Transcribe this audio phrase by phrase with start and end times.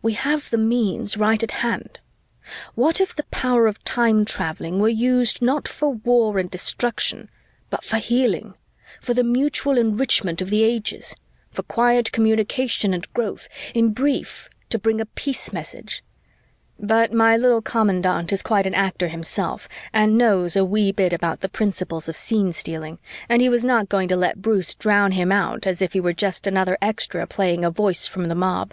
[0.00, 2.00] We have the means right at hand.
[2.76, 7.28] What if the power of time traveling were used not for war and destruction,
[7.68, 8.54] but for healing,
[9.02, 11.14] for the mutual enrichment of the ages,
[11.50, 16.02] for quiet communication and growth, in brief, to bring a peace message"
[16.78, 21.42] But my little commandant is quite an actor himself and knows a wee bit about
[21.42, 22.98] the principles of scene stealing,
[23.28, 26.14] and he was not going to let Bruce drown him out as if he were
[26.14, 28.72] just another extra playing a Voice from the Mob.